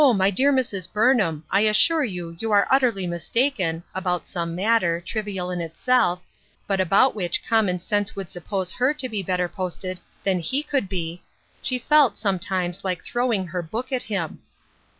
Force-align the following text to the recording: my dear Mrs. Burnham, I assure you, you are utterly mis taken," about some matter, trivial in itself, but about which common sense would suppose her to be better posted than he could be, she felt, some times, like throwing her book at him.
my 0.15 0.31
dear 0.31 0.51
Mrs. 0.51 0.91
Burnham, 0.91 1.43
I 1.51 1.61
assure 1.61 2.03
you, 2.03 2.35
you 2.39 2.51
are 2.51 2.67
utterly 2.71 3.05
mis 3.05 3.29
taken," 3.29 3.83
about 3.93 4.25
some 4.25 4.55
matter, 4.55 4.99
trivial 4.99 5.51
in 5.51 5.61
itself, 5.61 6.23
but 6.65 6.81
about 6.81 7.13
which 7.13 7.45
common 7.47 7.79
sense 7.79 8.15
would 8.15 8.27
suppose 8.31 8.71
her 8.71 8.95
to 8.95 9.07
be 9.07 9.21
better 9.21 9.47
posted 9.47 9.99
than 10.23 10.39
he 10.39 10.63
could 10.63 10.89
be, 10.89 11.21
she 11.61 11.77
felt, 11.77 12.17
some 12.17 12.39
times, 12.39 12.83
like 12.83 13.03
throwing 13.03 13.45
her 13.45 13.61
book 13.61 13.91
at 13.91 14.01
him. 14.01 14.39